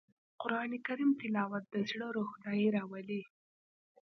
قرآن 0.41 0.71
کریم 0.85 1.11
تلاوت 1.21 1.63
د 1.69 1.75
زړه 1.89 2.07
روښنايي 2.17 2.67
راولي 2.75 3.21